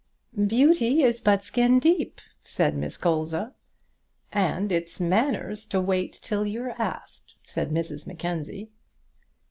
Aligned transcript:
"Beauty 0.47 1.03
is 1.03 1.21
but 1.21 1.43
skin 1.43 1.77
deep," 1.77 2.21
said 2.43 2.73
Miss 2.75 2.97
Colza. 2.97 3.53
"And 4.33 4.71
it's 4.71 4.99
manners 4.99 5.67
to 5.67 5.79
wait 5.79 6.11
till 6.23 6.43
you 6.43 6.63
are 6.63 6.81
asked," 6.81 7.35
said 7.45 7.69
Mrs 7.69 8.07
Mackenzie. 8.07 8.71